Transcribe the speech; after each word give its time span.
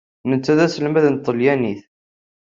Netta 0.29 0.53
d 0.57 0.59
aselmad 0.65 1.05
n 1.09 1.15
tṭalyanit. 1.15 1.81